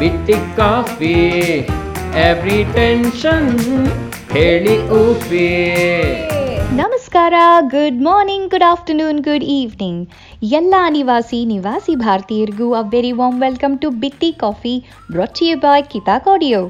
ಬಿಟ್ಟಿ 0.00 0.36
coffee 0.56 1.14
every 2.22 2.58
tension 2.74 3.48
ಹೇಳಿ 4.32 4.74
ಊಫಿ 4.98 5.48
ನಮಸ್ಕಾರ 6.80 7.34
good 7.72 7.98
morning 8.02 8.48
good 8.50 8.66
afternoon 8.70 9.20
good 9.20 9.46
evening 9.54 10.02
ಎಲ್ಲ 10.52 10.74
ನಿವಾಸಿ 10.90 11.40
ನಿವಾಸಿ 11.52 11.94
ಭಾರತೀಯರಿಗೂ 12.04 12.68
a 12.74 12.82
very 12.92 13.12
warm 13.12 13.38
welcome 13.42 13.76
to 13.78 13.90
Bitti 14.02 14.30
coffee 14.40 14.74
brought 15.10 15.42
you 15.44 15.56
by 15.62 15.84
Kittak 15.92 16.28
audio 16.28 16.60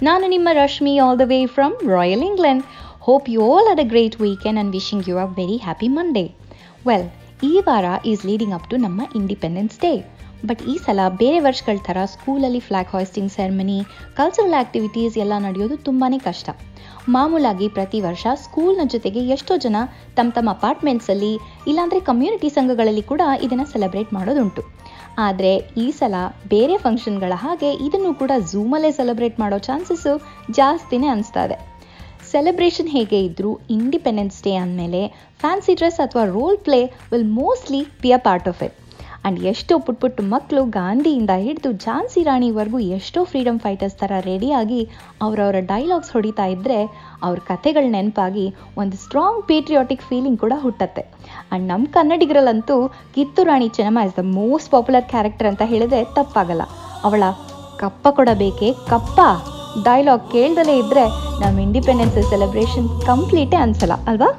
ನಾನು 0.00 0.26
ನಿಮ್ಮ 0.28 0.48
Rashmi 0.56 0.94
all 1.06 1.18
the 1.18 1.26
way 1.28 1.40
from 1.54 1.76
royal 1.92 2.24
England 2.28 2.64
hope 3.02 3.28
you 3.34 3.42
all 3.50 3.68
are 3.68 3.80
a 3.80 3.88
great 3.92 4.16
weekend 4.22 4.58
and 4.58 4.74
wishing 4.74 5.08
you 5.10 5.16
a 5.18 5.28
very 5.38 5.58
happy 5.64 5.90
Monday 5.96 6.24
well 6.86 7.08
ಈ 7.44 7.54
ವಾರ 7.66 7.88
is 8.06 8.24
leading 8.26 8.54
up 8.54 8.68
to 8.70 8.78
ನಮ್ಮ 8.78 9.00
independence 9.14 9.76
day 9.80 9.92
but 10.46 10.62
ಈ 10.62 10.78
ಸಲ 10.78 11.00
ಬೇರೆ 11.08 11.40
ವರ್ಷಗಳ 11.40 11.76
ಥರ 11.86 11.98
ಸ್ಕೂಲಲ್ಲಿ 12.04 12.60
flag 12.60 12.88
hoisting 12.92 13.32
ceremony 13.32 13.78
cultural 14.16 14.54
activities 14.54 15.18
ಎಲ್ಲ 15.18 15.32
ನಡೆಯೋದು 15.38 15.76
ತುಂಬಾ 15.76 16.08
ಕಷ್ಟ. 16.26 16.48
ಮಾಮೂಲಾಗಿ 17.08 17.68
ಪ್ರತಿ 17.68 18.00
ವರ್ಷ 18.00 18.26
ಸ್ಕೂಲ್ನ 18.34 18.80
ಜೊತೆಗೆ 18.84 19.20
ಎಷ್ಟೋ 19.20 19.56
ಜನ 19.56 19.76
ತಮ್ಮ 20.16 20.30
ತಮ್ಮ 20.30 20.50
ಅಪಾರ್ಟ್ಮೆಂಟ್ಸಲ್ಲಿ 20.50 21.38
ಇಲ್ಲಾಂದರೆ 21.66 22.00
ಕಮ್ಯುನಿಟಿ 22.00 22.48
ಸಂಘಗಳಲ್ಲಿ 22.48 23.02
ಕೂಡ 23.02 23.22
ಇದನ್ನು 23.42 23.66
ಸೆಲೆಬ್ರೇಟ್ 23.72 24.12
ಮಾಡೋದುಂಟು. 24.12 24.62
ಆದರೆ 25.18 25.52
ಈ 25.76 25.90
ಸಲ 25.90 26.14
ಬೇರೆ 26.48 26.76
ಫಂಕ್ಷನ್ಗಳ 26.76 27.32
ಹಾಗೆ 27.36 27.70
ಇದನ್ನು 27.86 28.14
ಕೂಡ 28.14 28.32
ಝೂಮಲ್ಲೇ 28.52 28.90
ಸೆಲೆಬ್ರೇಟ್ 28.90 29.40
ಮಾಡೋ 29.40 29.58
ಚಾನ್ಸಸ್ಸು 29.58 30.12
ಜಾಸ್ತಿನೇ 30.50 31.06
ಅನಿಸ್ತಾ 31.06 31.44
ಇದೆ. 31.44 31.58
ಸೆಲೆಬ್ರೇಷನ್ 32.32 32.88
ಹೇಗೆ 32.88 33.20
ಇದ್ದರೂ 33.24 33.60
ಇಂಡಿಪೆಂಡೆನ್ಸ್ 33.70 34.42
ಡೇ 34.44 34.54
ಅಂದಮೇಲೆ 34.54 35.00
ಫ್ಯಾನ್ಸಿ 35.40 35.74
ಡ್ರೆಸ್ 35.74 36.00
ಅಥವಾ 36.00 36.24
role 36.24 36.58
play 36.58 36.80
will 37.12 37.30
mostly 37.30 37.80
be 38.02 38.12
part 38.18 38.48
of 38.48 38.62
it 38.62 38.76
and 39.28 39.40
ಎಷ್ಟೋ 39.50 39.74
ಪುಟ್ 39.86 39.98
ಪುಟ್ಟ 40.02 40.20
ಮಕ್ಕಳು 40.32 40.60
ಗಾಂಧಿಯಿಂದ 40.76 41.32
ಹಿಡಿದು 41.46 41.70
ಝಾನ್ಸಿ 41.84 42.20
ರಾಣಿವರೆಗೂ 42.28 42.78
ಎಷ್ಟೋ 42.96 43.20
ಫ್ರೀಡಮ್ 43.30 43.58
ಫೈಟರ್ಸ್ 43.64 43.96
ಥರ 44.02 44.12
ರೆಡಿಯಾಗಿ 44.28 44.78
ಅವರವರ 45.24 45.58
ಡೈಲಾಗ್ಸ್ 45.72 46.12
ಹೊಡಿತಾ 46.16 46.46
ಇದ್ದರೆ 46.46 46.78
ಅವ್ರ 47.26 47.38
ಕಥೆಗಳ 47.50 47.84
ನೆನಪಾಗಿ 47.96 48.46
ಒಂದು 48.82 48.96
ಸ್ಟ್ರಾಂಗ್ 49.02 49.42
ಪೇಟ್ರಿಯಾಟಿಕ್ 49.50 50.06
ಫೀಲಿಂಗ್ 50.08 50.40
ಕೂಡ 50.44 50.54
ಹುಟ್ಟತ್ತೆ. 50.64 51.02
ಆ್ಯಂಡ್ 51.02 51.66
ನಮ್ಮ 51.72 51.86
ಕನ್ನಡಿಗರಲ್ಲಂತೂ 51.96 52.76
ಕಿತ್ತು 53.16 53.44
Rani 53.44 53.68
Chennamma 53.78 54.06
is 54.08 54.16
the 54.20 54.24
most 54.40 54.70
popular 54.76 55.06
character 55.12 55.50
ಅಂತ 55.50 55.62
ಹೇಳಿದ್ರೆ 55.72 56.00
ತಪ್ಪಾಗಲ್ಲ. 56.18 56.66
ಅವಳ 57.08 57.22
ಕಪ್ಪ 57.82 58.08
ಕೊಡಬೇಕೆ? 58.20 58.70
ಕಪ್ಪ? 58.92 59.18
ಡೈಲಾಗ್ 59.84 60.26
ಕೇಳ್ದಲೇ 60.36 60.76
ಇದ್ದರೆ 60.78 61.06
ನಮ್ಮ 61.42 61.58
ಇಂಡಿಪೆಂಡೆನ್ಸ್ 61.68 62.18
ಸೆಲೆಬ್ರೇಷನ್ 62.32 62.88
ಕಂಪ್ಲೀಟೇ 63.10 63.58
ಅನ್ಸಲ್ಲ, 63.66 63.96
ಅಲ್ವಾ? 64.12 64.30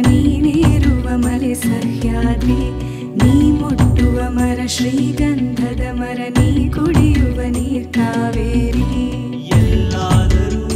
ನೀನೇರುವ 0.00 1.08
ಮಲೆ 1.16 1.54
ಸಹ್ಯಾದ್ರಿ 1.54 2.70
ನೀ 3.14 3.50
ಮುಟ್ಟುವ 3.50 4.20
ಮರ 4.28 4.66
ಶ್ರೀಗಂಧದ 4.66 5.80
ಮರ 5.92 6.20
ನೀ 6.38 6.68
ಕುಡಿಯುವ 6.68 7.40
ನೀರ್ 7.48 7.94
ಕಾವೇರಿ. 7.94 8.82
ಎಲ್ಲಾದರೂ 9.50 10.73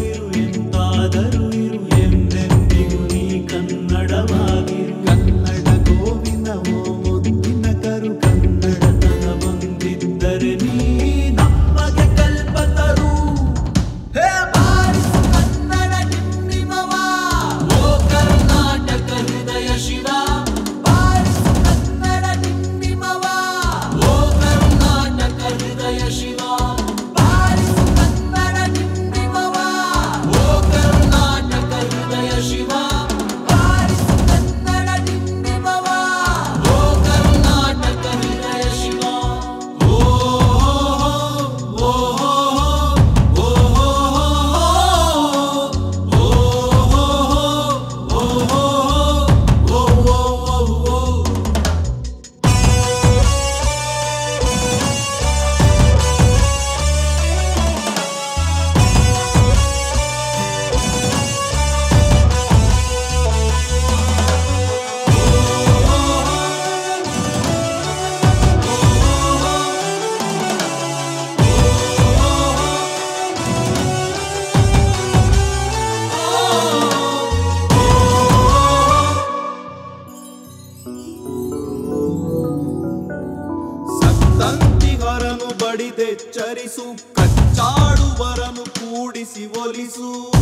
ಬಡಿದೆಚ್ಚರಿಸು 86.19 86.85
ಕಚ್ಚಾಡುವರನು 87.15 88.65
ಕೂಡಿಸಿ 88.79 89.45
ಒಲಿಸು. 89.63 90.38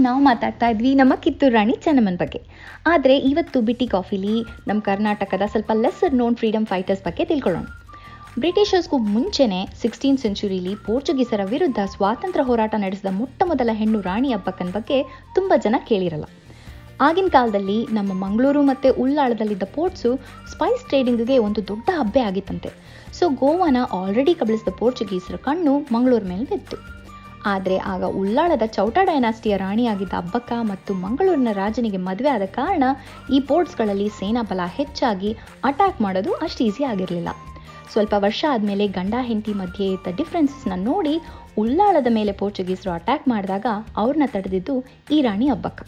ನಾವು 0.00 0.20
ಮಾತಾಡ್ತಾ 0.20 0.68
ಇದ್ವಿ 0.68 0.94
ನಮ್ಮ 0.94 1.14
ಕಿತ್ತೂರು 1.14 1.54
ರಾಣಿ 1.54 1.72
ಚೆನ್ನಮ್ಮನ 1.72 2.16
ಬಗ್ಗೆ. 2.16 2.40
ಆದರೆ 2.86 3.18
ಇವತ್ತು 3.18 3.60
ಬಿಟ್ಟಿ 3.60 3.86
ಕಾಫಿಲಿ 3.86 4.42
ನಮ್ಮ 4.68 4.80
ಕರ್ನಾಟಕದ 4.80 5.42
ಸ್ವಲ್ಪ 5.46 5.72
ಲೆಸ್ಸರ್ 5.74 6.14
ನೋನ್ 6.14 6.36
ಫ್ರೀಡಮ್ 6.36 6.66
ಫೈಟರ್ಸ್ 6.66 7.04
ಬಗ್ಗೆ 7.04 7.24
ತಿಳ್ಕೊಳ್ಳೋಣ. 7.24 7.64
ಬ್ರಿಟಿಷರ್ಸ್ಗೂ 8.38 8.98
ಮುಂಚೆನೆ 8.98 9.68
ಸಿಕ್ಸ್ಟೀನ್ 9.82 10.18
ಸೆಂಚುರಿಲಿ 10.18 10.74
ಪೋರ್ಚುಗೀಸರ 10.74 11.40
ವಿರುದ್ಧ 11.44 11.78
ಸ್ವಾತಂತ್ರ್ಯ 11.84 12.44
ಹೋರಾಟ 12.44 12.74
ನಡೆಸಿದ 12.74 13.06
ಮೊಟ್ಟ 13.10 13.42
ಮೊದಲ 13.46 13.70
ಹೆಣ್ಣು 13.72 14.00
ರಾಣಿ 14.00 14.32
ಅಬ್ಬಕ್ಕನ 14.32 14.70
ಬಗ್ಗೆ 14.72 15.02
ತುಂಬ 15.34 15.52
ಜನ 15.56 15.74
ಕೇಳಿರಲ್ಲ. 15.88 16.24
ಆಗಿನ 17.00 17.28
ಕಾಲದಲ್ಲಿ 17.28 17.86
ನಮ್ಮ 17.92 18.12
ಮಂಗಳೂರು 18.12 18.62
ಮತ್ತು 18.62 18.92
ಉಳ್ಳಾಳದಲ್ಲಿದ್ದ 18.92 19.62
ಪೋರ್ಟ್ಸು 19.62 20.20
ಸ್ಪೈಸ್ 20.50 20.88
ಟ್ರೇಡಿಂಗ್ಗೆ 20.88 21.38
ಒಂದು 21.38 21.68
ದೊಡ್ಡ 21.68 21.90
ಹಬ್ಬೆ 21.94 22.20
ಆಗಿತ್ತಂತೆ. 22.20 22.70
ಸೊ 23.12 23.28
ಗೋವಾನ 23.28 23.76
ಆಲ್ರೆಡಿ 23.92 24.34
ಕಬಳಿಸಿದ 24.34 24.68
ಪೋರ್ಚುಗೀಸರ 24.78 25.36
ಕಣ್ಣು 25.36 25.78
ಮಂಗಳೂರು 25.78 26.26
ಮೇಲೆ 26.26 26.44
ಬಿತ್ತು. 26.44 26.93
ಆದರೆ 27.52 27.76
ಆಗ 27.92 28.04
ಉಳ್ಳಾಳದ 28.20 28.64
ಚೌಟ 28.76 28.98
ಡೈನಾಸ್ಟಿಯ 29.08 29.54
ರಾಣಿಯಾಗಿದ್ದ 29.62 30.14
ಅಬ್ಬಕ್ಕ 30.22 30.52
ಮತ್ತು 30.70 30.92
ಮಂಗಳೂರಿನ 31.04 31.52
ರಾಜನಿಗೆ 31.52 32.00
ಮದುವೆ 32.06 32.30
ಆದ 32.34 32.46
ಕಾರಣ 32.58 32.84
ಈ 33.34 33.40
ಪೋರ್ಟ್ಸ್ಗಳಲ್ಲಿ 33.48 34.08
ಸೇನಾ 34.18 34.42
ಬಲ 34.50 34.60
ಹೆಚ್ಚಾಗಿ 34.78 35.30
ಅಟ್ಯಾಕ್ 35.70 36.00
ಮಾಡೋದು 36.06 36.32
ಅಷ್ಟು 36.46 36.62
ಈಸಿ 36.68 36.84
ಆಗಿರಲಿಲ್ಲ. 36.92 37.30
ಸ್ವಲ್ಪ 37.92 38.14
ವರ್ಷ 38.24 38.44
ಆದಮೇಲೆ 38.52 38.84
ಗಂಡ 38.98 39.14
ಹೆಂಡತಿ 39.28 39.52
ಮಧ್ಯೆ 39.60 39.86
ಇದ್ದ 39.96 40.14
ಡಿಫ್ರೆನ್ಸಸ್ನ 40.20 40.78
ನೋಡಿ 40.88 41.14
ಉಳ್ಳಾಳದ 41.62 42.08
ಮೇಲೆ 42.10 42.32
ಪೋರ್ಚುಗೀಸರು 42.40 42.92
ಅಟ್ಯಾಕ್ 42.98 43.26
ಮಾಡಿದಾಗ 43.32 43.66
ಅವ್ರನ್ನ 43.96 44.26
ತಡೆದಿದ್ದು 44.32 44.74
ಈ 45.16 45.18
ರಾಣಿ 45.28 45.48
ಅಬ್ಬಕ್ಕ. 45.56 45.82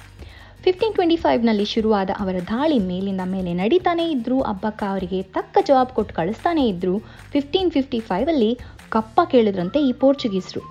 ಫಿಫ್ಟೀನ್ 0.65 0.95
ಟ್ವೆಂಟಿ 0.95 1.17
ಫೈವ್ನಲ್ಲಿ 1.25 1.67
ಶುರುವಾದ 1.73 2.11
ಅವರ 2.23 2.37
ದಾಳಿ 2.53 2.79
ಮೇಲಿಂದ 2.93 3.25
ಮೇಲೆ 3.35 3.51
ನಡೀತಾನೆ 3.63 4.05
ಇದ್ದರು 4.15 4.39
ಅಬ್ಬಕ್ಕ 4.53 4.83
ಅವರಿಗೆ 4.93 5.19
ತಕ್ಕ 5.37 5.59
ಜವಾಬ್ 5.69 5.93
ಕೊಟ್ಟು 5.99 6.15
ಕಳಿಸ್ತಾನೇ 6.15 6.65
ಇದ್ದರು 6.69 6.95
ಫಿಫ್ಟೀನ್ 7.35 7.71
ಫಿಫ್ಟಿ 7.71 8.01
ಫೈವಲ್ಲಿ 8.09 8.51
ಕಪ್ಪ 8.89 9.21
ಕೇಳಿದ್ರಂತೆ 9.35 9.81
ಈ 9.89 9.93
ಪೋರ್ಚುಗೀಸರು. 10.03 10.63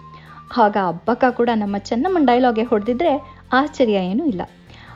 ಆಗ 0.53 0.77
ಅಬ್ಬಕ್ಕ 0.87 1.25
ಕೂಡ 1.29 1.49
ನಮ್ಮ 1.55 1.77
ಚೆನ್ನಮ್ಮನ 1.77 2.25
ಡೈಲಾಗೆ 2.25 2.63
ಹೊಡೆದಿದ್ರೆ 2.63 3.41
ಆಶ್ಚರ್ಯ 3.53 3.93
ಏನೂ 3.93 4.25
ಇಲ್ಲ. 4.25 4.41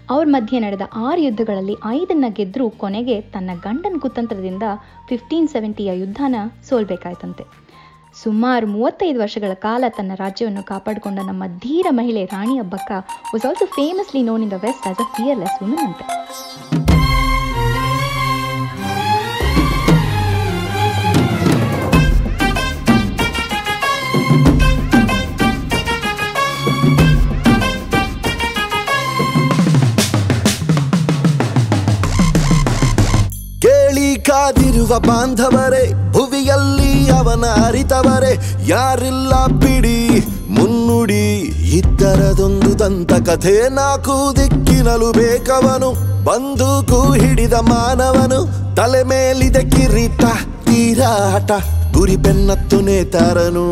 ಅವ್ರ 0.10 0.28
ಮಧ್ಯೆ 0.30 0.60
ನಡೆದ 0.60 0.82
ಆರು 0.96 1.22
ಯುದ್ಧಗಳಲ್ಲಿ 1.22 1.78
ಐದನ್ನ 1.86 2.26
ಗೆದ್ದರೂ 2.30 2.70
ಕೊನೆಗೆ 2.70 3.22
ತನ್ನ 3.22 3.50
ಗಂಡನ 3.64 3.94
ಕುತಂತ್ರದಿಂದ 4.00 4.64
ಫಿಫ್ಟೀನ್ 5.10 5.48
ಸೆವೆಂಟಿಯ 5.48 6.00
ಯುದ್ಧನ 6.00 6.36
ಸೋಲ್ಬೇಕಾಯ್ತಂತೆ. 6.70 7.44
ಸುಮಾರು 8.24 8.68
ಮೂವತ್ತೈದು 8.68 9.20
ವರ್ಷಗಳ 9.20 9.54
ಕಾಲ 9.54 9.84
ತನ್ನ 9.98 10.12
ರಾಜ್ಯವನ್ನು 10.16 10.64
ಕಾಪಾಡಿಕೊಂಡ 10.64 11.20
ನಮ್ಮ 11.20 11.44
ಧೀರ 11.60 11.88
ಮಹಿಳೆ 11.90 12.26
Rani 12.26 12.60
Abbakka 12.60 12.92
was 13.34 13.46
also 13.46 13.66
famously 13.66 14.24
known 14.24 14.44
in 14.44 14.52
the 14.52 14.54
west 14.54 14.88
as 14.88 15.00
a 15.00 15.16
fearless 15.18 15.64
woman 15.64 15.80
ಅಂತೆ. 15.80 16.06
ಕಾದಿರುವ 34.90 35.00
ಬಾಂಧವರೇ, 35.08 36.12
ಭುವಿಯಲ್ಲಿ 36.12 37.10
ಅವನ 37.10 37.46
ಅರಿತವರೇ, 37.68 38.32
ಯಾರಿಲ್ಲ 38.68 39.34
ಬಿಡಿ, 39.62 40.00
ಮುನ್ನುಡಿ 40.50 41.26
ಇದ್ದರದೊಂದು 41.78 42.72
ದಂತ 42.80 43.12
ಕಥೆ 43.30 43.70
ನಾಲ್ಕು 43.70 44.16
ದಿಕ್ಕಿನಲು 44.36 45.10
ಬೇಕವನು, 45.12 45.90
ಬಂದೂಕು 46.24 47.00
ಹಿಡಿದ 47.14 47.54
ಮಾನವನು, 47.54 48.40
ತಲೆ 48.76 49.04
ಮೇಲಿದ 49.04 49.58
ಕಿರೀಟ, 49.70 50.24
ತೀರಾಟ, 50.66 51.52
ಗುರಿ 51.94 52.18
ಬೆನ್ನತ್ತು 52.18 52.80
ನೇತಾರನು. 52.80 53.68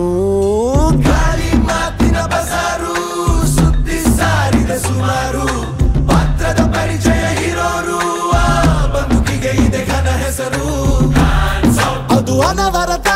ಅನವರತ 12.57 13.07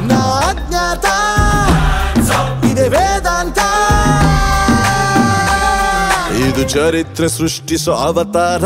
ನಾ 0.00 0.42
ಅಜ್ಞಾತ. 0.48 1.04
ಇದೆ 2.64 2.88
ವೇದಾಂತ. 2.88 3.58
ಇದು 6.32 6.68
ಚರಿತ್ರೆ 6.68 7.28
ಸೃಷ್ಟಿಸೋ 7.28 7.92
ಅವತಾರ. 7.92 8.64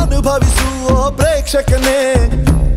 ಅನುಭವಿಸುವ 0.00 0.94
ಪ್ರೇಕ್ಷಕನೇ. 1.20 2.00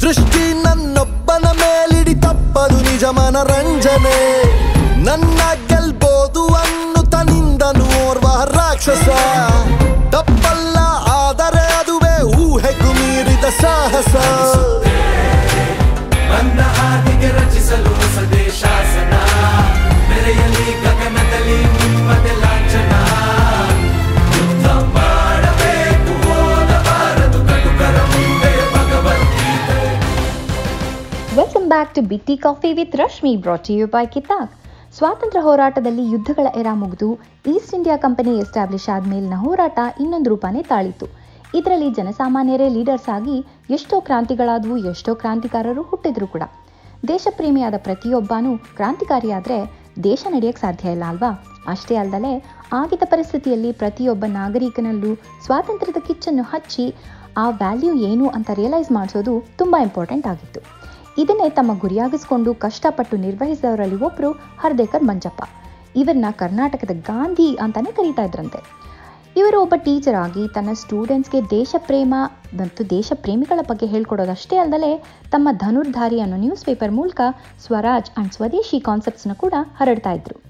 ದೃಷ್ಟಿ 0.04 0.46
ನನ್ನೊಬ್ಬನ 0.64 1.46
ಮೇಲಿಡಿ 1.62 2.16
ತಪ್ಪದು 2.26 2.80
ನಿಜ 2.88 3.04
ಮನರಂಜನೆ. 3.18 4.20
ನನ್ನ 5.08 5.42
ಗೆಲ್ಬೋದು 5.70 6.44
ಅನ್ನು 6.64 7.02
ನಿಂದನು 7.30 7.86
ಓರ್ವ 8.04 8.28
ರಾಕ್ಷಸ. 8.58 9.08
ತಪ್ಪಲ್ಲ, 10.14 10.78
ಆದರೆ 11.22 11.64
ಅದುವೇ 11.80 12.16
ಊಹೆಗೂ 12.44 12.90
ಮೀರಿದ 13.00 13.46
ಸಾಹಸ. 13.62 14.16
Back 31.92 32.04
to 32.04 32.12
Bitti 32.12 32.36
coffee 32.44 32.70
with 32.78 32.94
Rashmi 33.00 33.32
brought 33.44 33.70
you 33.78 33.86
by 33.94 34.04
Kittak 34.14 34.52
ಸ್ವಾತಂತ್ರ್ಯ 34.98 35.42
ಹೋರಾಟದಲ್ಲಿ 35.46 36.04
ಯುದ್ಧಗಳ 36.12 36.48
ಎರ 36.60 36.70
ಮುಗಿದು 36.82 37.08
ಈಸ್ಟ್ 37.54 37.74
ಇಂಡಿಯಾ 37.78 37.96
ಕಂಪನಿ 38.04 38.34
ಎಸ್ಟಾಬ್ಲಿಷ್ 38.44 38.88
ಆದ್ಮೇಲಿನ 38.96 39.38
ಹೋರಾಟ 39.42 39.80
ಇನ್ನೊಂದು 40.04 40.30
ರೂಪಾನೇ 40.34 40.62
ತಾಳಿತು. 40.70 41.06
ಇದರಲ್ಲಿ 41.60 41.90
ಜನಸಾಮಾನ್ಯರೇ 41.98 42.68
ಲೀಡರ್ಸ್ 42.76 43.10
ಆಗಿ 43.16 43.38
ಎಷ್ಟೋ 43.76 43.96
ಕ್ರಾಂತಿಗಳಾದವು, 44.08 44.76
ಎಷ್ಟೋ 44.92 45.14
ಕ್ರಾಂತಿಕಾರರು 45.22 45.84
ಹುಟ್ಟಿದ್ರು 45.90 46.28
ಕೂಡ. 46.34 46.44
ದೇಶಪ್ರೇಮಿಯಾದ 47.08 47.80
ಪ್ರತಿಯೊಬ್ಬನೂ 47.88 48.54
ಕ್ರಾಂತಿಕಾರಿಯಾದರೆ 48.78 49.58
ದೇಶ 50.04 50.24
ನಡೆಯಕ್ಕೆ 50.36 50.64
ಸಾಧ್ಯ 50.66 50.96
ಇಲ್ಲ 50.96 51.08
ಅಲ್ವಾ? 51.14 51.32
ಅಷ್ಟೇ 51.74 51.98
ಅಲ್ಲದೆ 52.04 52.34
ಆಗಿದ್ದ 52.82 53.08
ಪರಿಸ್ಥಿತಿಯಲ್ಲಿ 53.16 53.72
ಪ್ರತಿಯೊಬ್ಬ 53.82 54.26
ನಾಗರಿಕನಲ್ಲೂ 54.40 55.14
ಸ್ವಾತಂತ್ರ್ಯದ 55.48 56.02
ಕಿಚ್ಚನ್ನು 56.10 56.46
ಹಚ್ಚಿ 56.54 56.86
ಆ 57.44 57.48
ವ್ಯಾಲ್ಯೂ 57.62 57.94
ಏನು 58.12 58.28
ಅಂತ 58.38 58.50
ರಿಯಲೈಸ್ 58.62 58.92
ಮಾಡಿಸೋದು 59.00 59.36
ತುಂಬ 59.58 59.76
ಇಂಪಾರ್ಟೆಂಟ್ 59.88 60.30
ಆಗಿತ್ತು. 60.34 60.62
ಇದನ್ನೇ 61.18 61.50
ತಮ್ಮ 61.50 61.80
ಗುರಿಯಾಗಿಸಿಕೊಂಡು 61.80 62.56
ಕಷ್ಟಪಟ್ಟು 62.56 63.18
ನಿರ್ವಹಿಸಿದವರಲ್ಲಿ 63.18 63.96
ಒಬ್ಬರು 63.96 64.32
ಹರ್ದೇಕರ್ 64.32 65.04
ಮಂಜಪ್ಪ. 65.04 65.44
ಇವರನ್ನ 65.96 66.26
ಕರ್ನಾಟಕದ 66.32 66.92
ಗಾಂಧಿ 66.92 67.56
ಅಂತಾನೆ 67.56 67.92
ಕರೀತಾ 67.92 68.24
ಇದ್ರಂತೆ. 68.24 68.82
ಇವರು 69.38 69.62
ಒಬ್ಬ 69.62 69.74
ಟೀಚರ್ 69.78 70.16
ಆಗಿ 70.16 70.54
ತನ್ನ 70.54 70.70
ಸ್ಟೂಡೆಂಟ್ಸ್ಗೆ 70.74 71.50
ದೇಶ 71.50 71.76
ಪ್ರೇಮ 71.78 72.16
ಮತ್ತು 72.56 72.90
ದೇಶ 72.90 73.12
ಪ್ರೇಮಿಗಳ 73.16 73.60
ಬಗ್ಗೆ 73.62 73.86
ಹೇಳ್ಕೊಡೋದಷ್ಟೇ 73.86 74.58
ಅಲ್ಲದೆ 74.58 75.22
ತಮ್ಮ 75.32 75.50
ಧನುರ್ಧಾರಿ 75.52 76.20
ಅನ್ನೋ 76.20 76.38
ನ್ಯೂಸ್ 76.38 76.66
ಪೇಪರ್ 76.66 76.92
ಮೂಲಕ 76.92 77.22
ಸ್ವರಾಜ್ 77.66 78.12
ಅಂಡ್ 78.18 78.34
ಸ್ವದೇಶಿ 78.34 78.80
ಕಾನ್ಸೆಪ್ಟ್ಸ್ನ 78.80 79.34
ಕೂಡ 79.34 79.54
ಹರಡ್ತಾ 79.78 80.12
ಇದ್ರು. 80.12 80.42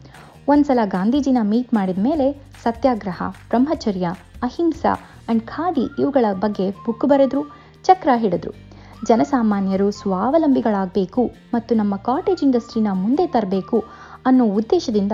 ಒಂದ್ಸಲ 0.48 0.80
ಗಾಂಧೀಜಿನ 0.86 1.38
ಮೀಟ್ 1.42 1.74
ಮಾಡಿದ 1.74 2.00
ಮೇಲೆ 2.00 2.44
ಸತ್ಯಾಗ್ರಹ, 2.64 3.22
ಬ್ರಹ್ಮಚರ್ಯ, 3.50 4.08
ಅಹಿಂಸಾ 4.44 4.94
ಅಂಡ್ 5.30 5.44
ಖಾದಿ 5.44 6.02
ಇವುಗಳ 6.02 6.26
ಬಗ್ಗೆ 6.34 6.72
ಬುಕ್ 6.72 7.06
ಬರೆದ್ರು, 7.06 7.44
ಚಕ್ರ 7.84 8.10
ಹಿಡಿದ್ರು. 8.16 8.71
ಜನಸಾಮಾನ್ಯರು 9.06 9.92
ಸ್ವಾವಲಂಬಿಗಳಾಗಬೇಕು 9.92 11.26
ಮತ್ತು 11.54 11.76
ನಮ್ಮ 11.76 11.96
ಕಾಟೇಜ್ 11.96 12.44
ಇಂಡಸ್ಟ್ರಿನ 12.44 12.88
ಮುಂದೆ 12.94 13.28
ತರಬೇಕು 13.28 13.84
ಅನ್ನೋ 14.26 14.46
ಉದ್ದೇಶದಿಂದ 14.46 15.12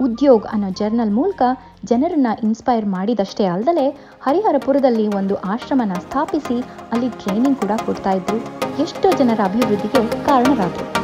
ಉದ್ಯೋಗ್ 0.00 0.46
ಅನ್ನೋ 0.46 0.70
ಜರ್ನಲ್ 0.70 1.10
ಮೂಲಕ 1.10 1.42
ಜನರನ್ನ 1.84 2.26
ಇನ್ಸ್ಪೈರ್ 2.42 2.86
ಮಾಡಿದಷ್ಟೇ 2.86 3.44
ಅಲ್ಲದೆ 3.44 3.88
ಹರಿಹರಪುರದಲ್ಲಿ 4.22 5.08
ಒಂದು 5.08 5.34
ಆಶ್ರಮನ 5.34 5.92
ಸ್ಥಾಪಿಸಿ 5.92 6.58
ಅಲ್ಲಿ 6.92 7.08
ಟ್ರೈನಿಂಗ್ 7.10 7.58
ಕೂಡ 7.58 7.70
ಕೊಡ್ತಾ 7.86 8.10
ಇದ್ರು. 8.10 8.38
ಎಷ್ಟೋ 8.82 9.10
ಜನರ 9.12 9.40
ಅಭಿವೃದ್ಧಿಗೆ 9.44 10.26
ಕಾರಣರಾದರು. 10.26 10.99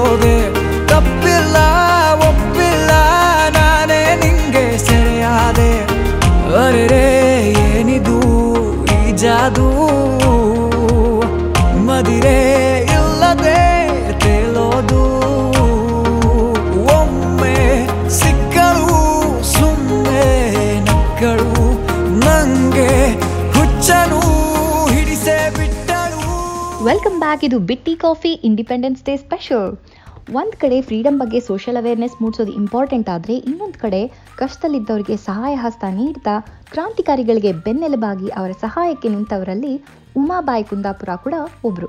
de 0.00 0.39
ಬ್ಯಾಕ್ 27.20 27.42
ಇದು 27.44 27.58
ಬಿಟ್ಟಿ 27.68 27.92
ಕಾಫಿ 27.96 28.30
ಇಂಡಿಪೆಂಡೆನ್ಸ್ 28.48 29.02
ಡೇ 29.06 29.14
ಸ್ಪೆಷಲ್ 29.16 29.68
ಒಂದು 30.32 30.56
ಕಡೆ 30.58 30.76
ಫ್ರೀಡಮ್ 30.80 31.18
ಬಗ್ಗೆ 31.20 31.38
ಸೋಷಿಯಲ್ 31.40 31.76
ಅವೇರ್ನೆಸ್ 31.76 32.16
ಮೂಡಿಸೋದು 32.22 32.52
ಇಂಪಾರ್ಟೆಂಟ್ 32.52 33.08
ಆದರೆ 33.08 33.34
ಇನ್ನೊಂದು 33.50 33.78
ಕಡೆ 33.78 34.00
ಕಷ್ಟದಲ್ಲಿದ್ದವರಿಗೆ 34.38 35.16
ಸಹಾಯ 35.26 35.54
ಹಸ್ತ 35.54 35.84
ನೀಡ್ತಾ 35.90 36.34
ಕ್ರಾಂತಿಕಾರಿಗಳಿಗೆ 36.72 37.52
ಬೆನ್ನೆಲುಬಾಗಿ 37.66 38.28
ಅವರ 38.30 38.50
ಸಹಾಯಕ್ಕೆ 38.60 39.08
ನಿಂತವರಲ್ಲಿ 39.08 39.74
ಉಮಾಬಾಯಿ 40.16 40.64
ಕುಂದಾಪುರ 40.64 41.10
ಕೂಡ 41.24 41.34
ಒಬ್ಬರು 41.64 41.88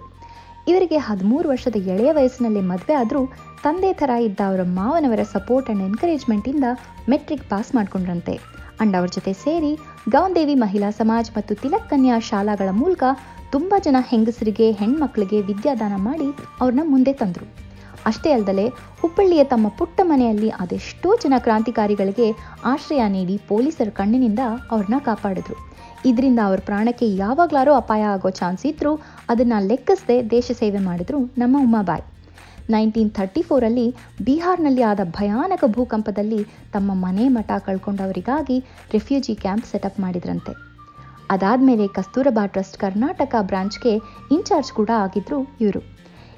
ಇವರಿಗೆ 0.67 0.97
ಹದಿಮೂರು 0.97 1.49
ವರ್ಷದ 1.49 1.77
ಎಳೆಯ 1.93 2.11
ವಯಸ್ಸಿನಲ್ಲಿ 2.11 2.61
ಮದುವೆ 2.61 2.93
ಆದರೂ 2.93 3.21
ತಂದೆ 3.63 3.93
ಥರ 3.93 4.09
ಇದ್ದ 4.27 4.41
ಅವರ 4.47 4.63
ಮಾವನವರ 4.79 5.23
ಸಪೋರ್ಟ್ 5.33 5.69
ಆ್ಯಂಡ್ 5.69 5.83
ಎನ್ಕರೇಜ್ಮೆಂಟಿಂದ 5.83 6.65
ಮೆಟ್ರಿಕ್ 7.09 7.49
ಪಾಸ್ 7.49 7.75
ಮಾಡ್ಕೊಂಡ್ರಂತೆ. 7.75 8.35
ಅಂಡ್ 8.81 8.95
ಅವ್ರ 8.97 9.09
ಜೊತೆ 9.15 9.33
ಸೇರಿ 9.33 9.71
ಗೌಂದೇವಿ 10.09 10.55
ಮಹಿಳಾ 10.55 10.89
ಸಮಾಜ್ 10.91 11.29
ಮತ್ತು 11.37 11.55
ತಿಲಕ್ 11.55 11.89
ಕನ್ಯಾ 11.89 12.19
ಶಾಲಾಗಳ 12.19 12.69
ಮೂಲಕ 12.71 13.03
ತುಂಬ 13.51 13.73
ಜನ 13.83 13.97
ಹೆಂಗಸರಿಗೆ, 14.09 14.71
ಹೆಣ್ಮಕ್ಳಿಗೆ 14.71 15.41
ವಿದ್ಯಾದಾನ 15.41 15.95
ಮಾಡಿ 15.97 16.27
ಅವ್ರನ್ನ 16.61 16.79
ಮುಂದೆ 16.83 17.13
ತಂದರು. 17.13 17.47
ಅಷ್ಟೇ 18.05 18.31
ಅಲ್ಲದೆ 18.31 18.67
ಹುಬ್ಬಳ್ಳಿಯ 19.01 19.43
ತಮ್ಮ 19.43 19.67
ಪುಟ್ಟ 19.67 20.01
ಮನೆಯಲ್ಲಿ 20.03 20.49
ಅದೆಷ್ಟೋ 20.49 21.15
ಜನ 21.15 21.33
ಕ್ರಾಂತಿಕಾರಿಗಳಿಗೆ 21.37 22.27
ಆಶ್ರಯ 22.65 23.07
ನೀಡಿ 23.07 23.37
ಪೊಲೀಸರ 23.47 23.89
ಕಣ್ಣಿನಿಂದ 23.89 24.39
ಅವ್ರನ್ನ 24.71 24.95
ಕಾಪಾಡಿದ್ರು. 24.99 25.55
ಇದರಿಂದ 26.05 26.39
ಅವ್ರ 26.43 26.59
ಪ್ರಾಣಕ್ಕೆ 26.65 27.15
ಯಾವಾಗಲಾರೋ 27.15 27.73
ಅಪಾಯ 27.73 28.01
ಆಗೋ 28.03 28.29
ಚಾನ್ಸ್ 28.29 28.65
ಇದ್ರೂ 28.65 28.95
ಅದನ್ನು 29.29 29.67
ಲೆಕ್ಕಿಸದೆ 29.67 30.29
ದೇಶ 30.29 30.51
ಸೇವೆ 30.59 30.79
ಮಾಡಿದ್ರು 30.79 31.19
ನಮ್ಮ 31.37 31.57
ಉಮಾಬಾಯಿ. 31.61 32.03
ನೈನ್ಟೀನ್ 32.69 33.11
ಥರ್ಟಿ 33.11 33.41
ಫೋರಲ್ಲಿ 33.41 33.95
ಬಿಹಾರ್ನಲ್ಲಿ 34.25 34.81
ಆದ 34.81 34.99
ಭಯಾನಕ 35.03 35.63
ಭೂಕಂಪದಲ್ಲಿ 35.67 36.43
ತಮ್ಮ 36.73 36.91
ಮನೆ 37.05 37.27
ಮಠ 37.27 37.51
ಕಳ್ಕೊಂಡವರಿಗಾಗಿ 37.65 38.59
ರೆಫ್ಯೂಜಿ 38.93 39.35
ಕ್ಯಾಂಪ್ 39.35 39.65
ಸೆಟಪ್ 39.65 39.99
ಮಾಡಿದ್ರಂತೆ. 39.99 40.70
ಅದಾದಮೇಲೆ 41.31 41.87
ಕಸ್ತೂರಬಾ 41.87 42.45
ಟ್ರಸ್ಟ್ 42.45 42.77
ಕರ್ನಾಟಕ 42.77 43.35
ಬ್ರಾಂಚ್ಗೆ 43.41 43.93
ಇನ್ಚಾರ್ಜ್ 44.31 44.71
ಕೂಡ 44.71 44.89
ಆಗಿದ್ರು 44.97 45.39
ಇವರು. 45.61 45.81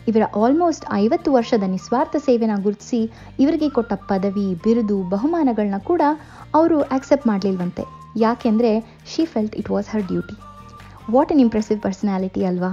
ಇವರ 0.08 0.24
ಆಲ್ಮೋಸ್ಟ್ 0.36 0.86
ಐವತ್ತು 0.94 1.34
ವರ್ಷದ 1.34 1.64
ನಿಸ್ವಾರ್ಥ 1.68 2.16
ಸೇವೆನ 2.16 2.52
ಗುರುತಿಸಿ 2.64 3.12
ಇವರಿಗೆ 3.40 3.70
ಕೊಟ್ಟ 3.70 3.94
ಪದವಿ, 3.94 4.56
ಬಿರುದು 4.64 4.98
ಬಹುಮಾನಗಳನ್ನ 5.10 5.78
ಕೂಡ 5.78 6.02
ಅವರು 6.56 6.82
ಆಕ್ಸೆಪ್ಟ್ 6.82 7.28
ಮಾಡಲಿಲ್ವಂತೆ. 7.28 7.84
ಯಾಕೆಂದರೆ 8.18 8.72
she 9.16 9.26
felt 9.26 9.56
it 9.56 9.70
was 9.72 9.90
her 9.90 10.04
duty 10.04 10.36
what 11.12 11.32
an 11.32 11.40
impressive 11.40 11.80
personality 11.82 12.44
ಅಲ್ವಾ? 12.46 12.72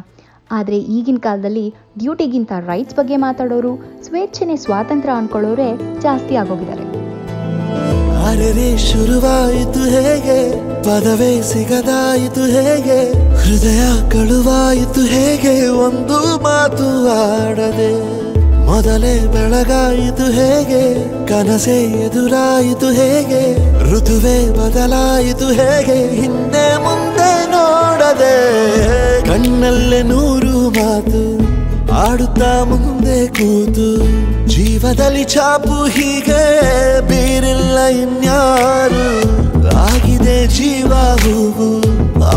ಆದರೆ 0.50 0.78
ಈಗಿನ 0.96 1.18
ಕಾಲದಲ್ಲಿ 1.20 1.74
ಡ್ಯೂಟಿಗಿಂತ 1.98 2.52
ರೈಟ್ಸ್ 2.66 2.96
ಬಗ್ಗೆ 2.96 3.16
ಮಾತಾಡೋರು, 3.16 3.72
ಸ್ವೇಚ್ಛೆನೆ 4.06 4.56
ಸ್ವಾತಂತ್ರ್ಯ 4.56 5.14
ಅನ್ಕೊಳ್ಳೋರೇ 5.16 5.70
ಜಾಸ್ತಿ 6.00 6.36
ಆಗೋಗಿದ್ದಾರೆ. 6.36 6.86
ಶುರುವಾಯಿತು 8.76 9.82
ಹೇಗೆ? 9.96 10.69
ಪದವೇ 10.84 11.42
ಸಿಗದಾಯಿತು 11.42 12.40
ಹೇಗೆ? 12.40 13.12
ಹೃದಯ 13.36 14.10
ಕಳುವಾಯಿತು 14.10 15.00
ಹೇಗೆ? 15.00 15.66
ಒಂದು 15.68 16.42
ಮಾತು 16.42 16.86
ಆಡದೆ 17.10 18.20
ಮೊದಲೇ 18.66 19.26
ಬೆಳಗಾಯಿತು 19.26 20.24
ಹೇಗೆ? 20.24 20.82
ಕನಸೇ 21.26 21.82
ಎದುರಾಯಿತು 21.82 22.86
ಹೇಗೆ? 22.86 23.42
ಋತುವೇ 23.92 24.50
ಬದಲಾಯಿತು 24.50 25.48
ಹೇಗೆ? 25.48 26.20
ಹಿಂದೆ 26.20 26.76
ಮುಂದೆ 26.76 27.46
ನೋಡದೆ 27.46 28.36
ಕಣ್ಣಲ್ಲೇ 29.26 30.02
ನೂರು 30.02 30.70
ಮಾತು 30.70 31.22
ಆಡುತ್ತಾ 31.94 32.64
ಮುಂದೆ 32.64 33.26
ಕೂತು 33.28 33.88
ಜೀವದಲ್ಲಿ 34.46 35.24
ಚಾಪು 35.24 35.84
ಹೀಗೆ 35.84 36.42
ಬೀರಿಲ್ಲ 37.00 37.78
ಇನ್ಯಾರು? 37.78 39.49
ಆಗಿದೆ 39.68 40.46
ಜೀವ 40.46 40.92
ಹೂವು 41.22 41.70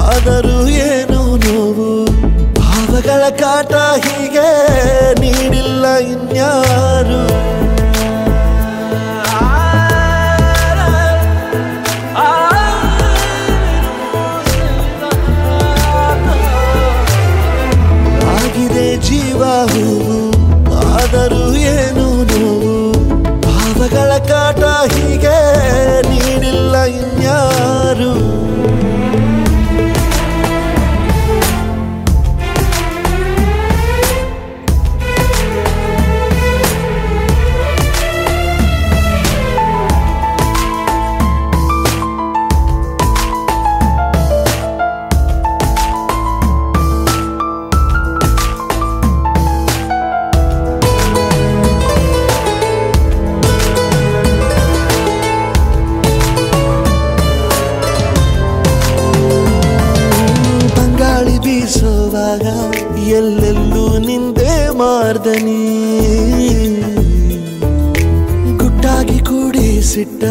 ಆದರೂ 0.01 0.67
ಏನು 0.67 1.37
ನೋವು? 1.37 1.89
ಭಾವಗಳ 2.59 3.29
ಕಾಟ 3.29 3.73
ಹೀಗೆ 4.05 4.47
ನೀಡಿಲ್ಲ 5.19 5.85
ಇನ್ಯಾರು? 6.07 7.21
ಎಲ್ಲೆಲ್ಲೂ 63.07 63.97
ನಿಂದೆ 63.97 64.77
ಮಾರ್ದನಿ. 64.77 65.61
ಗುಟ್ಟಾಗಿ 68.57 69.19
ಕೂಡಿಸಿಟ್ಟ 69.19 70.23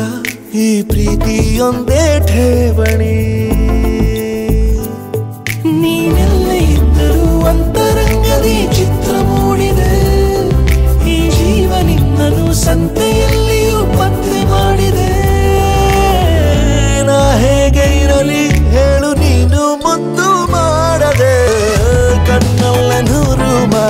ಈ 0.55 0.83
ಪ್ರೀತಿಯೊಂದೇ 0.83 2.21
ಠೇವಣಿ. 2.27 3.17
ನೀನೆಲ್ಲ 5.81 6.51
ಇದ್ದರೂ 6.51 7.45
ಅಂತರಂಗದಿ 7.45 8.77
ಚಿತ್ರ 8.77 9.13
ಮೂಡಿದೆ. 9.23 9.93
ಈ 11.11 11.31
ಜೀವ 11.31 11.73
ನಿನ್ನನು 11.83 12.55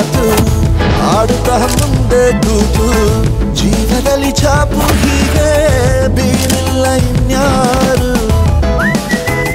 ಮಾತು 0.05 0.27
ಆಡುತ್ತಾ 1.11 1.57
ಮುಂದೆ 1.73 2.23
ಕೂತು 2.43 2.87
ಜೀವನದಲ್ಲಿ 3.55 4.31
ಛಾಪು 4.33 4.81
ಹೀಗೆ, 5.01 5.49
ಬೀರಿಲ್ಲ 6.09 6.87
ಇನ್ಯಾರು? 7.05 8.11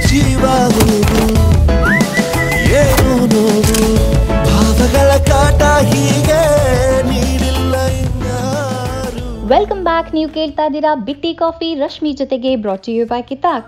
ಜೀವ 0.07 0.43
ಏನು 2.79 3.15
ನೋವು? 3.33 3.79
ಭಾವಗಳ 4.47 5.09
ಕಾಟ 5.29 5.61
ಹೀಗೆ 5.89 6.41
ವೆಲ್ಕಮ್ 9.51 9.83
ಬ್ಯಾಕ್ 9.83 10.09
ನೀವು 10.13 10.29
ಕೇಳ್ತಾ 10.29 10.63
ಇದ್ದೀರಾ 10.65 10.93
ಬಿಟ್ಟಿ 11.05 11.29
ಕಾಫಿ 11.33 11.67
ರಶ್ಮಿ 11.75 12.11
ಜೊತೆಗೆ 12.13 12.49
brought 12.55 12.87
you 12.89 13.03
by 13.05 13.19
Kittak 13.23 13.67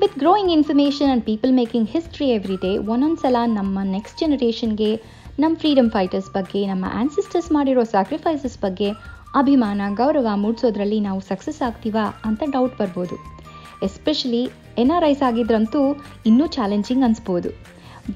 with 0.00 0.16
growing 0.18 0.52
information 0.52 1.08
and 1.08 1.24
people 1.24 1.52
making 1.52 1.88
history 1.92 2.28
every 2.30 2.56
day 2.56 2.72
ಒಂದೊಂದು 2.92 3.20
ಸಲ 3.22 3.36
ನಮ್ಮ 3.52 3.78
ನೆಕ್ಸ್ಟ್ 3.90 4.20
ಜನ್ರೇಷನ್ಗೆ 4.20 4.90
ನಮ್ಮ 5.42 5.54
ಫ್ರೀಡಮ್ 5.62 5.88
ಫೈಟರ್ಸ್ 5.94 6.28
ಬಗ್ಗೆ, 6.34 6.60
ನಮ್ಮ 6.70 6.84
ಆನ್ಸಿಸ್ಟರ್ಸ್ 6.98 7.48
ಮಾಡಿರೋ 7.54 7.82
ಸ್ಯಾಕ್ರಿಫೈಸಸ್ 7.92 8.58
ಬಗ್ಗೆ 8.64 8.88
ಅಭಿಮಾನ, 9.40 9.80
ಗೌರವ 10.00 10.28
ಮೂಡಿಸೋದ್ರಲ್ಲಿ 10.42 10.98
ನಾವು 11.06 11.20
ಸಕ್ಸಸ್ 11.30 11.58
ಆಗ್ತೀವಾ 11.68 12.04
ಅಂತ 12.28 12.42
ಡೌಟ್ 12.56 12.76
ಬರ್ಬೋದು. 12.80 13.16
ಎಸ್ಪೆಷಲಿ 13.88 14.42
ಎನ್ 14.82 14.92
ಆರ್ 14.96 15.06
ಐಸ್ 15.08 15.22
ಆಗಿದ್ರಂತೂ 15.28 15.80
ಇನ್ನೂ 16.30 16.44
challenging 16.56 17.04
ಅನಿಸ್ಬೋದು. 17.06 17.50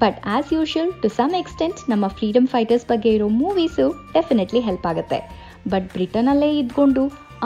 But 0.03 0.17
as 0.33 0.53
usual 0.55 0.93
to 1.03 1.09
some 1.17 1.35
extent 1.41 1.81
ನಮ್ಮ 1.91 2.05
ಫ್ರೀಡಮ್ 2.17 2.47
ಫೈಟರ್ಸ್ 2.53 2.87
ಬಗ್ಗೆ 2.91 3.11
ಇರೋ 3.17 3.27
ಮೂವೀಸು 3.41 3.85
ಡೆಫಿನೆಟ್ಲಿ 4.15 4.61
ಹೆಲ್ಪ್ 4.69 4.87
ಆಗುತ್ತೆ. 4.91 5.19
ಬಟ್ 5.73 5.87
ಬ್ರಿಟನಲ್ಲೇ 5.95 6.49
ಇದ್ಕೊಂಡು 6.61 7.03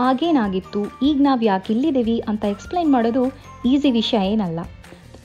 ಆಗೇನಾಗಿತ್ತು, 0.08 0.84
ಈಗ 1.10 1.18
ನಾವು 1.30 1.44
ಯಾಕೆ 1.52 1.70
ಇಲ್ಲಿದ್ದೀವಿ 1.76 2.18
ಅಂತ 2.32 2.44
ಎಕ್ಸ್ಪ್ಲೈನ್ 2.54 2.92
ಮಾಡೋದು 2.98 3.26
ಈಸಿ 3.74 3.92
ವಿಷಯ 4.00 4.22
ಏನಲ್ಲ. 4.36 4.60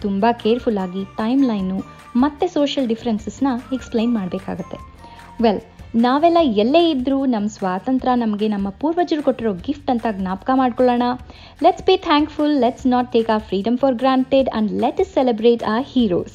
ತುಂಬ 0.06 0.24
ಕೇರ್ಫುಲ್ಲಾಗಿ 0.42 1.04
ಟೈಮ್ 1.20 1.44
ಲೈನು 1.52 1.78
ಮತ್ತು 2.16 2.44
ಸೋಷಿಯಲ್ 2.54 2.88
ಡಿಫ್ರೆನ್ಸಸ್ನ 2.88 3.48
ಎಕ್ಸ್ಪ್ಲೈನ್ 3.76 4.14
ಮಾಡಬೇಕಾಗತ್ತೆ. 4.18 4.78
ವೆಲ್ 5.44 5.60
ನಾವೆಲ್ಲ 6.04 6.38
ಎಲ್ಲೇ 6.62 6.90
ಇದ್ದರೂ 6.90 7.18
ನಮ್ಮ 7.26 7.46
ಸ್ವಾತಂತ್ರ್ಯ 7.48 8.14
ನಮಗೆ 8.22 8.48
ನಮ್ಮ 8.48 8.68
ಪೂರ್ವಜರು 8.80 9.22
ಕೊಟ್ಟಿರೋ 9.22 9.52
ಗಿಫ್ಟ್ 9.66 9.90
ಅಂತ 9.92 10.06
ಜ್ಞಾಪಕ 10.18 10.50
ಮಾಡ್ಕೊಳ್ಳೋಣ. 10.54 11.04
Let's 11.64 11.86
be 11.88 11.96
thankful 12.08 12.54
let's 12.64 12.86
not 12.86 13.12
take 13.12 13.30
our 13.30 13.38
freedom 13.38 13.78
for 13.78 13.94
granted 13.94 14.50
and 14.52 14.72
let 14.82 15.00
us 15.04 15.14
celebrate 15.14 15.64
our 15.74 15.76
heroes 15.92 16.34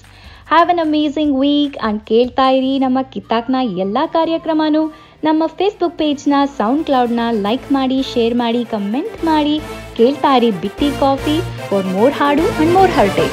have 0.51 0.69
an 0.69 0.81
amazing 0.85 1.35
week 1.43 1.77
and 1.77 2.01
ಕೇಳ್ತಾ 2.05 2.47
ಇರಿ 2.57 2.79
ನಮ್ಮ 2.79 2.99
ಕಿತ್ತಾಕ್ನ 3.13 3.57
ಎಲ್ಲ 3.85 3.97
ಕಾರ್ಯಕ್ರಮನೂ. 4.17 4.83
ನಮ್ಮ 5.23 5.43
ಫೇಸ್ಬುಕ್ 5.59 5.97
ಪೇಜ್ನ 5.97 6.33
ಸೌಂಡ್ 6.57 6.85
ಕ್ಲೌಡ್ನ 6.85 7.25
ಲೈಕ್ 7.47 7.71
ಮಾಡಿ 7.71 8.01
ಶೇರ್ 8.13 8.35
ಮಾಡಿ 8.35 8.63
ಕಮೆಂಟ್ 8.73 9.25
ಮಾಡಿ 9.25 9.55
ಕೇಳ್ತಾ 9.99 10.33
ಇರಿ 10.35 10.51
ಬಿಟ್ಟಿ 10.65 10.91
ಕಾಫಿ. 10.99 11.37
ಫಾರ್ 11.69 11.87
ಮೋರ್ 11.95 12.13
ಹಾಡು 12.13 12.45
ಆ್ಯಂಡ್ 12.49 12.73
ಮೋರ್ 12.73 12.91
ಹರ್ಟೆ 12.91 13.27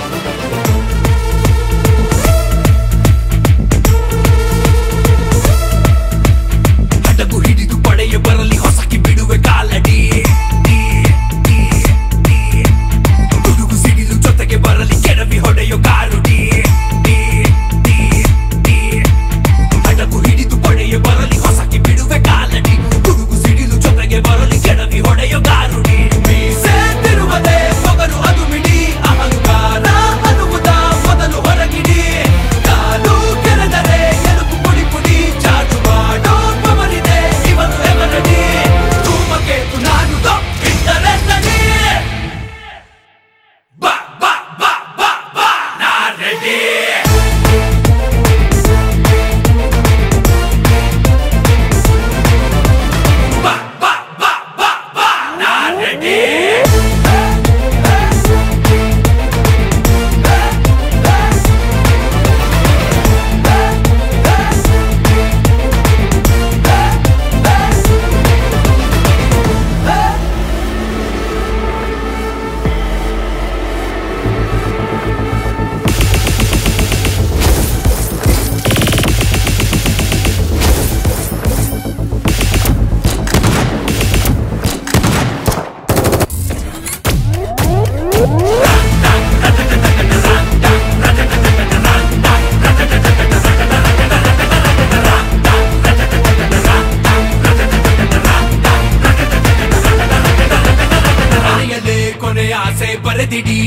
ಬರೆದಿಡಿ. 103.20 103.62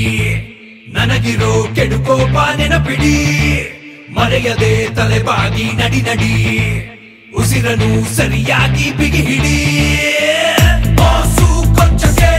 ನನಗಿರೋ 0.93 1.67
ಕೆಡುಕೋಪ 1.75 2.37
ನೆನಪಿಡಿ. 2.57 3.17
ಮರೆಯದೆ 4.11 4.95
ತಲೆಬಾಗಿ 4.95 5.63
ನಡಿ 5.63 6.01
ನಡಿ. 6.01 6.33
ಉಸಿರನು 7.37 8.15
ಸರಿಯಾಗಿ 8.15 8.91
ಬಿಗಿ 8.91 9.21
ಹಿಡಿ 9.21 9.57
ಬಾಸು 10.95 11.75
ಕೊಂಚಕ್ಕೆ 11.75 12.32